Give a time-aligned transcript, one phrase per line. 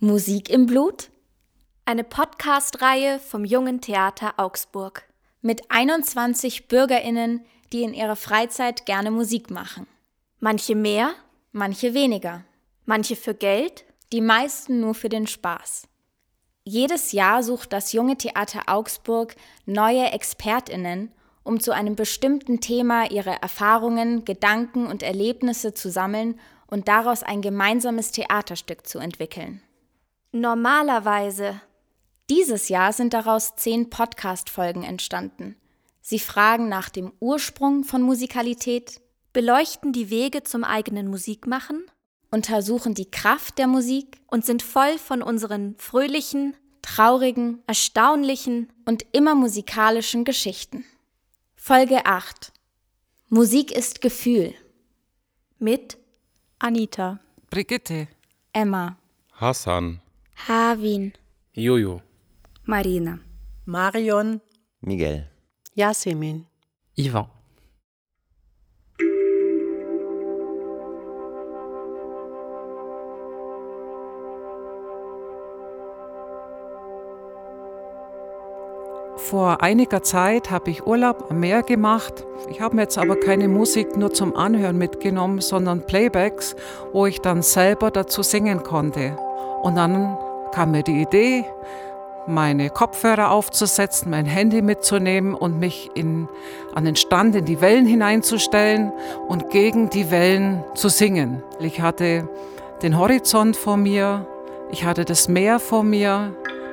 [0.00, 1.08] Musik im Blut?
[1.86, 5.04] Eine Podcast-Reihe vom Jungen Theater Augsburg
[5.40, 9.86] mit 21 BürgerInnen, die in ihrer Freizeit gerne Musik machen.
[10.38, 11.14] Manche mehr,
[11.52, 12.44] manche weniger.
[12.84, 15.88] Manche für Geld, die meisten nur für den Spaß.
[16.64, 19.34] Jedes Jahr sucht das Junge Theater Augsburg
[19.64, 21.12] neue ExpertInnen,
[21.42, 27.40] um zu einem bestimmten Thema ihre Erfahrungen, Gedanken und Erlebnisse zu sammeln und daraus ein
[27.40, 29.62] gemeinsames Theaterstück zu entwickeln.
[30.32, 31.60] Normalerweise.
[32.28, 35.56] Dieses Jahr sind daraus zehn Podcast-Folgen entstanden.
[36.02, 39.00] Sie fragen nach dem Ursprung von Musikalität,
[39.32, 41.86] beleuchten die Wege zum eigenen Musikmachen,
[42.30, 49.34] untersuchen die Kraft der Musik und sind voll von unseren fröhlichen, traurigen, erstaunlichen und immer
[49.34, 50.84] musikalischen Geschichten.
[51.56, 52.52] Folge 8
[53.28, 54.54] Musik ist Gefühl.
[55.58, 55.98] Mit
[56.58, 57.18] Anita,
[57.50, 58.08] Brigitte,
[58.52, 58.96] Emma,
[59.32, 60.00] Hassan,
[60.46, 61.12] Havin,
[61.52, 62.00] Jojo,
[62.64, 63.18] Marina,
[63.66, 64.40] Marion,
[64.80, 65.28] Miguel,
[65.74, 66.46] Yasemin,
[66.96, 67.28] Ivan.
[79.28, 82.24] Vor einiger Zeit habe ich Urlaub am Meer gemacht.
[82.48, 86.56] Ich habe mir jetzt aber keine Musik nur zum Anhören mitgenommen, sondern Playbacks,
[86.94, 89.18] wo ich dann selber dazu singen konnte.
[89.62, 90.16] Und dann
[90.52, 91.44] kam mir die Idee,
[92.26, 96.26] meine Kopfhörer aufzusetzen, mein Handy mitzunehmen und mich in,
[96.74, 98.92] an den Stand in die Wellen hineinzustellen
[99.28, 101.42] und gegen die Wellen zu singen.
[101.60, 102.26] Ich hatte
[102.80, 104.26] den Horizont vor mir,
[104.70, 106.32] ich hatte das Meer vor mir,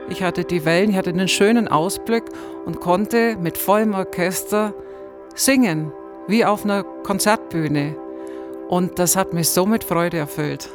[0.09, 2.23] ich hatte die Wellen, ich hatte einen schönen Ausblick
[2.65, 4.73] und konnte mit vollem Orchester
[5.35, 5.91] singen,
[6.27, 7.95] wie auf einer Konzertbühne.
[8.67, 10.69] Und das hat mich so mit Freude erfüllt.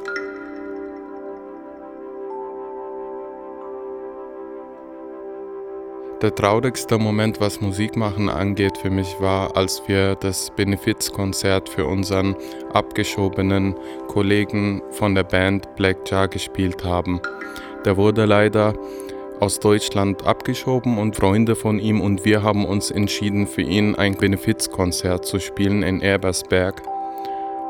[6.23, 12.37] Der traurigste Moment, was Musikmachen angeht, für mich war, als wir das Benefizkonzert für unseren
[12.75, 13.75] abgeschobenen
[14.07, 17.23] Kollegen von der Band Black Jar gespielt haben.
[17.87, 18.75] Der wurde leider
[19.41, 24.17] aus Deutschland abgeschoben und Freunde von ihm und wir haben uns entschieden, für ihn ein
[24.17, 26.83] Benefizkonzert zu spielen in Ebersberg.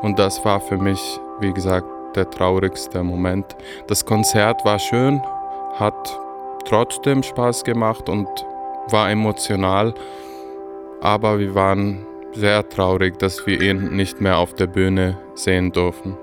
[0.02, 1.00] Und das war für mich,
[1.40, 1.86] wie gesagt,
[2.16, 3.56] der traurigste Moment.
[3.86, 5.22] Das Konzert war schön,
[5.76, 6.18] hat
[6.64, 8.28] trotzdem Spaß gemacht und
[8.88, 9.94] war emotional,
[11.00, 16.16] aber wir waren sehr traurig, dass wir ihn nicht mehr auf der Bühne sehen durften.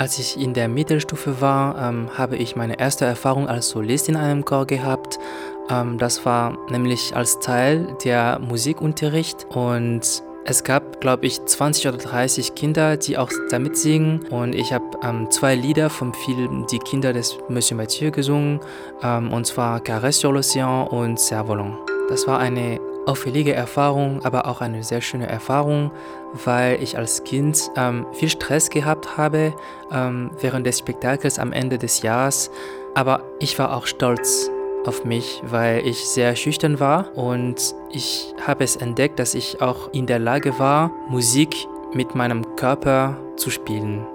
[0.00, 4.16] Als ich in der Mittelstufe war, ähm, habe ich meine erste Erfahrung als Solist in
[4.16, 5.18] einem Chor gehabt.
[5.68, 10.00] Ähm, das war nämlich als Teil der Musikunterricht und
[10.46, 14.20] es gab, glaube ich, 20 oder 30 Kinder, die auch damit singen.
[14.30, 18.60] Und ich habe ähm, zwei Lieder vom Film Die Kinder des Monsieur Mathieu gesungen.
[19.02, 21.76] Ähm, und zwar Caresse sur l'Océan und Cerf-Volant.
[22.08, 25.90] Das war eine auffällige Erfahrung, aber auch eine sehr schöne Erfahrung,
[26.44, 29.54] weil ich als Kind ähm, viel Stress gehabt habe
[29.92, 32.50] ähm, während des Spektakels am Ende des Jahres.
[32.94, 34.50] Aber ich war auch stolz
[34.86, 39.92] auf mich, weil ich sehr schüchtern war und ich habe es entdeckt, dass ich auch
[39.92, 41.54] in der Lage war, Musik
[41.92, 44.06] mit meinem Körper zu spielen.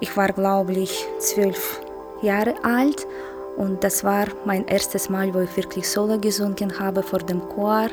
[0.00, 1.80] Ich war, glaube ich, zwölf
[2.22, 3.06] Jahre alt
[3.56, 7.88] und das war mein erstes Mal, wo ich wirklich Solo gesungen habe vor dem Chor.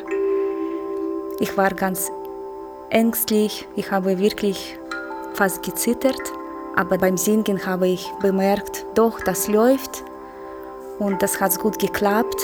[1.40, 2.12] Ich war ganz
[2.90, 4.78] ängstlich, ich habe wirklich
[5.34, 6.22] fast gezittert,
[6.76, 10.04] aber beim Singen habe ich bemerkt, doch, das läuft
[10.98, 12.42] und das hat gut geklappt.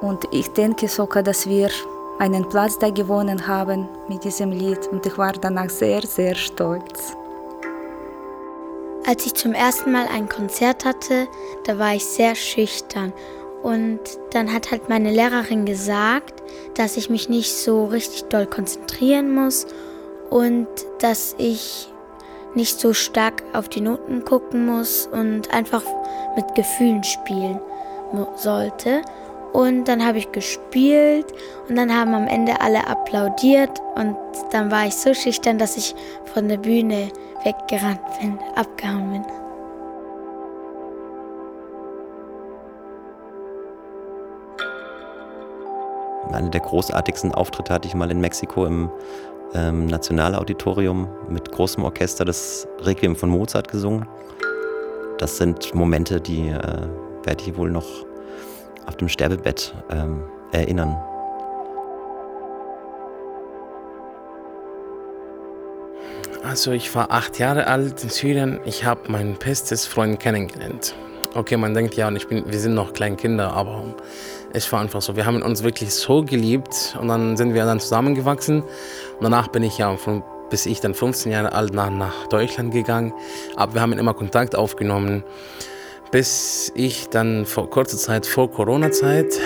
[0.00, 1.70] Und ich denke sogar, dass wir
[2.18, 7.17] einen Platz da gewonnen haben mit diesem Lied und ich war danach sehr, sehr stolz.
[9.08, 11.28] Als ich zum ersten Mal ein Konzert hatte,
[11.64, 13.14] da war ich sehr schüchtern.
[13.62, 14.00] Und
[14.32, 16.42] dann hat halt meine Lehrerin gesagt,
[16.74, 19.66] dass ich mich nicht so richtig doll konzentrieren muss
[20.28, 20.68] und
[20.98, 21.90] dass ich
[22.54, 25.84] nicht so stark auf die Noten gucken muss und einfach
[26.36, 27.60] mit Gefühlen spielen
[28.36, 29.00] sollte.
[29.52, 31.26] Und dann habe ich gespielt
[31.68, 34.16] und dann haben am Ende alle applaudiert und
[34.52, 35.94] dann war ich so schüchtern, dass ich
[36.32, 37.10] von der Bühne
[37.44, 39.24] weggerannt bin, abgehauen bin.
[46.32, 48.90] Einer der großartigsten Auftritte hatte ich mal in Mexiko im
[49.54, 54.06] ähm, Nationalauditorium mit großem Orchester das Requiem von Mozart gesungen.
[55.16, 56.86] Das sind Momente, die äh,
[57.24, 58.07] werde ich wohl noch
[58.88, 60.96] auf dem Sterbebett ähm, erinnern.
[66.42, 68.58] Also ich war acht Jahre alt in Syrien.
[68.64, 70.94] Ich habe meinen bestes Freund kennengelernt.
[71.34, 73.84] Okay, man denkt ja, und ich bin, wir sind noch kleine Kinder, aber
[74.54, 75.14] es war einfach so.
[75.14, 78.62] Wir haben uns wirklich so geliebt und dann sind wir dann zusammengewachsen.
[78.62, 82.72] Und danach bin ich ja von, bis ich dann 15 Jahre alt nach, nach Deutschland
[82.72, 83.12] gegangen.
[83.56, 85.24] Aber wir haben immer Kontakt aufgenommen.
[86.10, 89.38] Bis ich dann vor kurzer Zeit vor Corona-Zeit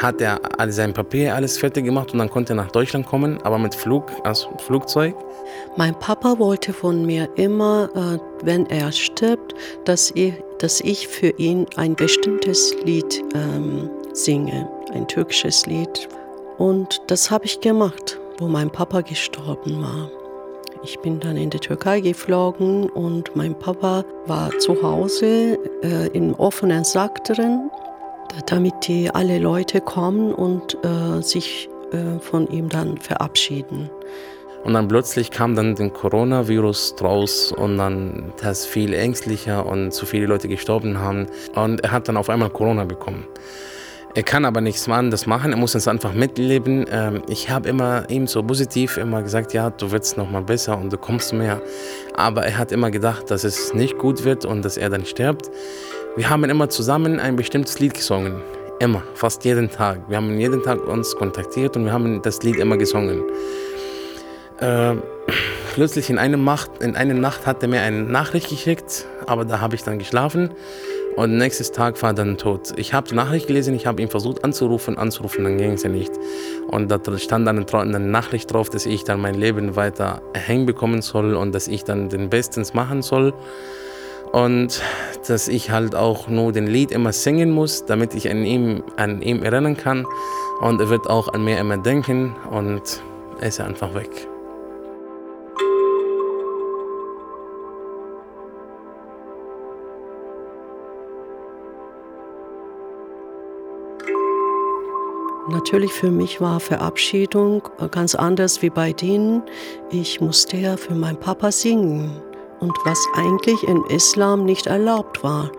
[0.00, 3.58] hat er sein Papier alles fertig gemacht und dann konnte er nach Deutschland kommen, aber
[3.58, 5.14] mit Flug, also Flugzeug.
[5.76, 11.30] Mein Papa wollte von mir immer, äh, wenn er stirbt, dass ich, dass ich für
[11.38, 16.08] ihn ein bestimmtes Lied ähm, singe, ein türkisches Lied.
[16.58, 20.10] Und das habe ich gemacht, wo mein Papa gestorben war.
[20.84, 26.34] Ich bin dann in die Türkei geflogen und mein Papa war zu Hause äh, im
[26.34, 27.70] offenen Sack drin,
[28.46, 33.88] damit die alle Leute kommen und äh, sich äh, von ihm dann verabschieden.
[34.64, 40.04] Und dann plötzlich kam dann der Coronavirus draus und dann das viel ängstlicher und zu
[40.04, 41.28] viele Leute gestorben haben.
[41.54, 43.26] Und er hat dann auf einmal Corona bekommen.
[44.16, 46.86] Er kann aber nichts anderes machen, er muss es einfach mitleben.
[46.88, 50.78] Ähm, ich habe immer ihm so positiv immer gesagt, ja, du wirst noch mal besser
[50.78, 51.60] und du kommst mehr.
[52.14, 55.50] Aber er hat immer gedacht, dass es nicht gut wird und dass er dann stirbt.
[56.14, 58.40] Wir haben immer zusammen ein bestimmtes Lied gesungen.
[58.78, 60.08] Immer, fast jeden Tag.
[60.08, 63.20] Wir haben jeden Tag uns kontaktiert und wir haben das Lied immer gesungen.
[64.60, 64.94] Äh,
[65.74, 69.60] plötzlich in, einem Nacht, in einer Nacht hat er mir eine Nachricht geschickt, aber da
[69.60, 70.50] habe ich dann geschlafen.
[71.16, 72.72] Und nächstes Tag war er dann tot.
[72.76, 75.88] Ich habe die Nachricht gelesen, ich habe ihn versucht anzurufen, anzurufen, dann ging es ja
[75.88, 76.12] nicht.
[76.66, 81.02] Und da stand dann eine Nachricht drauf, dass ich dann mein Leben weiter hängen bekommen
[81.02, 83.32] soll und dass ich dann den Bestens machen soll.
[84.32, 84.82] Und
[85.28, 89.22] dass ich halt auch nur den Lied immer singen muss, damit ich an ihm, an
[89.22, 90.06] ihm erinnern kann.
[90.60, 93.00] Und er wird auch an mir immer denken und
[93.40, 94.33] er ist einfach weg.
[105.48, 109.42] Natürlich für mich war Verabschiedung ganz anders wie bei denen.
[109.90, 112.10] Ich musste ja für meinen Papa singen.
[112.60, 115.50] Und was eigentlich im Islam nicht erlaubt war.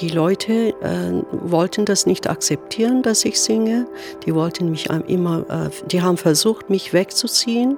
[0.00, 3.86] Die Leute äh, wollten das nicht akzeptieren, dass ich singe.
[4.24, 7.76] Die wollten mich immer, äh, die haben versucht, mich wegzuziehen.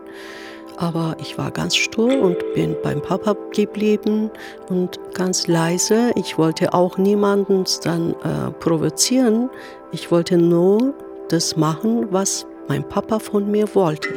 [0.77, 4.31] Aber ich war ganz stur und bin beim Papa geblieben
[4.69, 6.13] und ganz leise.
[6.15, 9.51] Ich wollte auch niemanden dann äh, provozieren.
[9.91, 10.95] Ich wollte nur
[11.29, 14.09] das machen, was mein Papa von mir wollte.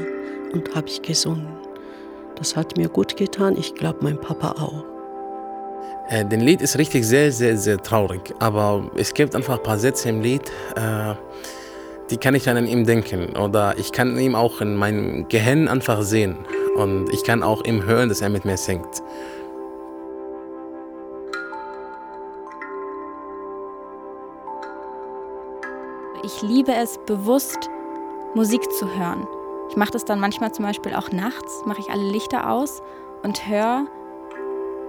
[0.54, 1.48] Und habe ich gesungen.
[2.36, 3.56] Das hat mir gut getan.
[3.58, 4.84] Ich glaube, mein Papa auch.
[6.10, 8.34] Äh, den Lied ist richtig sehr, sehr, sehr traurig.
[8.40, 11.14] Aber es gibt einfach ein paar Sätze im Lied, äh,
[12.10, 13.38] die kann ich an ihm denken.
[13.38, 16.38] Oder ich kann ihn auch in meinem Gehirn einfach sehen.
[16.76, 19.02] Und ich kann auch ihm hören, dass er mit mir singt.
[26.42, 27.70] Ich liebe es bewusst,
[28.34, 29.28] Musik zu hören.
[29.70, 32.82] Ich mache das dann manchmal zum Beispiel auch nachts, mache ich alle Lichter aus
[33.22, 33.86] und höre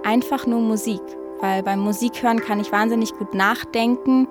[0.03, 1.01] einfach nur Musik.
[1.41, 4.27] Weil beim Musikhören kann ich wahnsinnig gut nachdenken.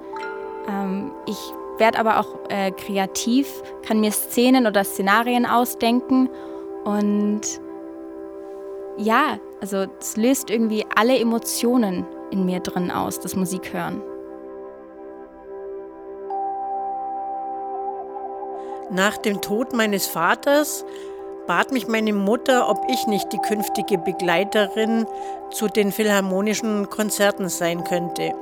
[0.68, 1.38] Ähm, ich
[1.78, 6.28] werde aber auch äh, kreativ, kann mir Szenen oder Szenarien ausdenken.
[6.82, 7.42] Und
[8.96, 14.02] ja, also es löst irgendwie alle Emotionen in mir drin aus, das Musikhören.
[18.92, 20.84] Nach dem Tod meines Vaters
[21.46, 25.06] bat mich meine Mutter, ob ich nicht die künftige Begleiterin
[25.50, 28.34] zu den philharmonischen Konzerten sein könnte.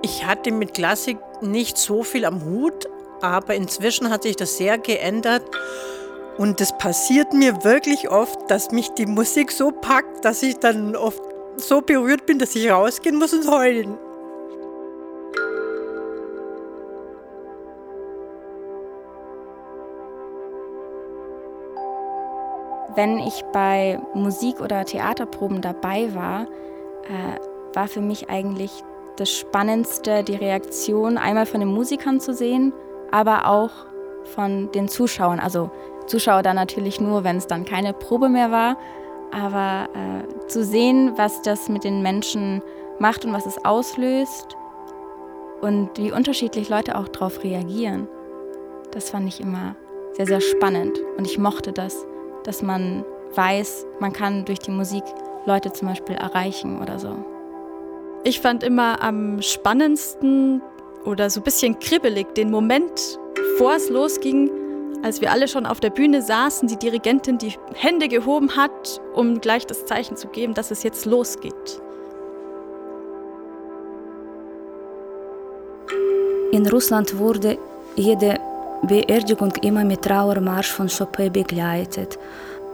[0.00, 2.88] Ich hatte mit Klassik nicht so viel am Hut,
[3.20, 5.42] aber inzwischen hat sich das sehr geändert.
[6.38, 10.94] Und es passiert mir wirklich oft, dass mich die Musik so packt, dass ich dann
[10.94, 11.20] oft
[11.56, 13.98] so berührt bin, dass ich rausgehen muss und heulen.
[22.94, 26.42] Wenn ich bei Musik- oder Theaterproben dabei war,
[27.04, 28.70] äh, war für mich eigentlich
[29.16, 32.72] das Spannendste, die Reaktion einmal von den Musikern zu sehen,
[33.10, 33.70] aber auch
[34.24, 35.40] von den Zuschauern.
[35.40, 35.70] Also
[36.06, 38.76] Zuschauer dann natürlich nur, wenn es dann keine Probe mehr war,
[39.30, 42.62] aber äh, zu sehen, was das mit den Menschen
[42.98, 44.56] macht und was es auslöst
[45.60, 48.08] und wie unterschiedlich Leute auch darauf reagieren,
[48.90, 49.74] das fand ich immer
[50.12, 50.98] sehr, sehr spannend.
[51.16, 52.04] Und ich mochte das
[52.44, 55.04] dass man weiß, man kann durch die Musik
[55.46, 57.16] Leute zum Beispiel erreichen oder so.
[58.24, 60.62] Ich fand immer am spannendsten
[61.04, 64.50] oder so ein bisschen kribbelig den Moment, bevor es losging,
[65.02, 69.40] als wir alle schon auf der Bühne saßen, die Dirigentin die Hände gehoben hat, um
[69.40, 71.82] gleich das Zeichen zu geben, dass es jetzt losgeht.
[76.52, 77.58] In Russland wurde
[77.96, 78.38] jede
[78.82, 82.18] Beerdigung immer mit Trauermarsch von Chopin begleitet.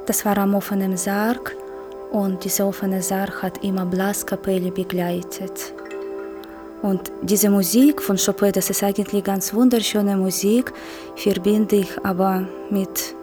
[0.06, 1.54] Das war am offenen Sarg
[2.10, 5.74] und dieser offene Sarg hat immer Blaskapelle begleitet.
[6.80, 10.72] Und diese Musik von Chopin, das ist eigentlich ganz wunderschöne Musik,
[11.16, 13.14] verbinde ich aber mit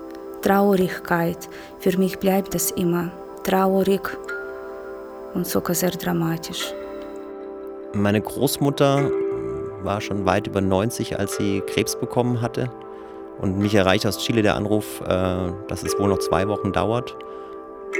[0.43, 1.49] Traurigkeit.
[1.79, 3.11] Für mich bleibt das immer
[3.43, 4.01] traurig
[5.33, 6.71] und sogar sehr dramatisch.
[7.93, 9.09] Meine Großmutter
[9.85, 12.71] war schon weit über 90, als sie Krebs bekommen hatte.
[13.39, 15.07] Und mich erreicht aus Chile der Anruf, äh,
[15.67, 17.15] dass es wohl noch zwei Wochen dauert.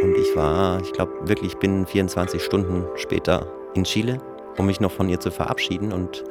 [0.01, 4.20] Und ich war, ich glaube wirklich binnen 24 Stunden später in Chile
[4.58, 5.92] um mich noch von ihr zu verabschieden.
[5.92, 6.24] Und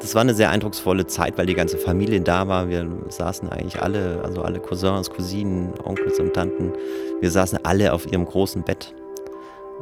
[0.00, 2.68] das war eine sehr eindrucksvolle Zeit, weil die ganze Familie da war.
[2.68, 6.72] Wir saßen eigentlich alle, also alle Cousins, Cousinen, Onkels und Tanten,
[7.20, 8.94] wir saßen alle auf ihrem großen Bett,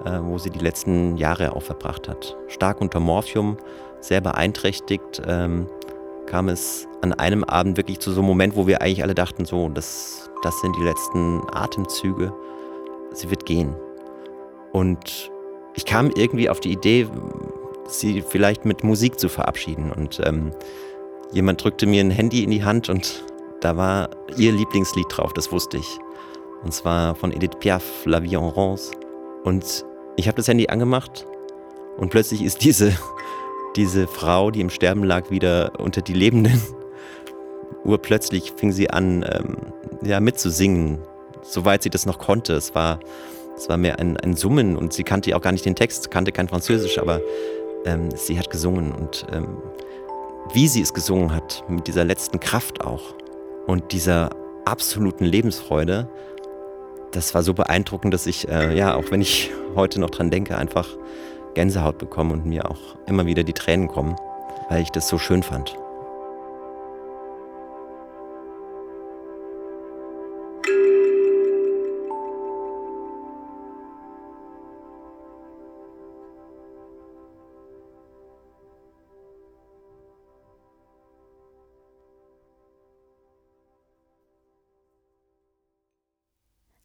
[0.04, 2.36] äh, wo sie die letzten Jahre auch verbracht hat.
[2.48, 3.56] Stark unter Morphium,
[4.06, 5.66] sehr beeinträchtigt, ähm,
[6.26, 9.44] kam es an einem Abend wirklich zu so einem Moment, wo wir eigentlich alle dachten,
[9.44, 12.32] so, das, das sind die letzten Atemzüge,
[13.12, 13.74] sie wird gehen.
[14.72, 15.30] Und
[15.74, 17.06] ich kam irgendwie auf die Idee,
[17.88, 19.92] sie vielleicht mit Musik zu verabschieden.
[19.92, 20.50] Und ähm,
[21.32, 23.24] jemand drückte mir ein Handy in die Hand und
[23.60, 25.98] da war ihr Lieblingslied drauf, das wusste ich.
[26.62, 28.90] Und zwar von Edith Piaf, La Vie en Rose.
[29.44, 29.84] Und
[30.16, 31.26] ich habe das Handy angemacht
[31.96, 32.92] und plötzlich ist diese,
[33.76, 36.60] diese Frau, die im Sterben lag, wieder unter die Lebenden.
[37.84, 39.56] Urplötzlich fing sie an, ähm,
[40.02, 40.98] ja, mitzusingen,
[41.42, 42.54] soweit sie das noch konnte.
[42.54, 42.98] Es war,
[43.56, 46.32] es war mehr ein, ein Summen und sie kannte auch gar nicht den Text, kannte
[46.32, 47.20] kein Französisch, aber
[47.84, 49.58] ähm, sie hat gesungen und ähm,
[50.52, 53.14] wie sie es gesungen hat, mit dieser letzten Kraft auch
[53.66, 54.30] und dieser
[54.64, 56.08] absoluten Lebensfreude,
[57.12, 60.56] das war so beeindruckend, dass ich, äh, ja, auch wenn ich heute noch dran denke,
[60.56, 60.88] einfach
[61.56, 64.14] Gänsehaut bekomme und mir auch immer wieder die Tränen kommen,
[64.68, 65.74] weil ich das so schön fand.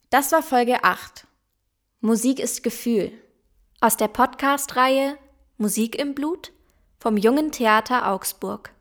[0.09, 1.27] Das war Folge 8.
[1.99, 3.11] Musik ist Gefühl.
[3.83, 4.07] Aus der
[4.41, 5.17] Podcast-Reihe
[5.59, 6.51] Musik im Blut
[6.99, 8.73] vom Jungen Theater Augsburg.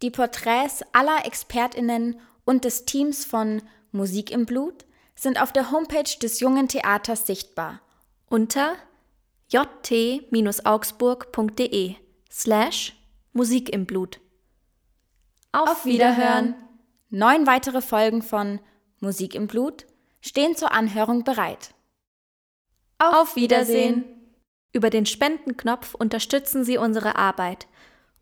[0.00, 4.84] Die Porträts aller ExpertInnen und des Teams von Musik im Blut
[5.16, 7.80] sind auf der Homepage des Jungen Theaters sichtbar
[8.28, 8.76] unter
[9.48, 11.94] jt-augsburg.de
[12.30, 12.94] slash
[13.32, 14.20] Musik im Blut.
[15.50, 16.54] Auf Wiederhören!
[17.10, 18.60] Neun weitere Folgen von
[19.00, 19.84] Musik im Blut
[20.20, 21.74] stehen zur Anhörung bereit.
[23.00, 24.21] Auf Wiedersehen!
[24.72, 27.66] Über den Spendenknopf unterstützen Sie unsere Arbeit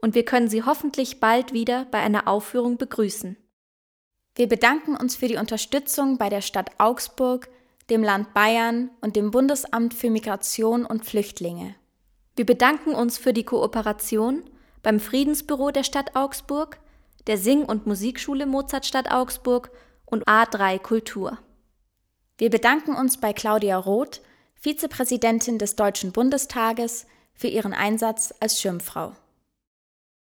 [0.01, 3.37] und wir können Sie hoffentlich bald wieder bei einer Aufführung begrüßen.
[4.35, 7.49] Wir bedanken uns für die Unterstützung bei der Stadt Augsburg,
[7.89, 11.75] dem Land Bayern und dem Bundesamt für Migration und Flüchtlinge.
[12.37, 14.45] Wir bedanken uns für die Kooperation
[14.83, 16.79] beim Friedensbüro der Stadt Augsburg,
[17.27, 19.71] der Sing- und Musikschule Mozartstadt Augsburg
[20.07, 21.39] und A3 Kultur.
[22.39, 24.23] Wir bedanken uns bei Claudia Roth,
[24.63, 29.17] Vizepräsidentin des Deutschen Bundestages, für ihren Einsatz als Schirmfrau.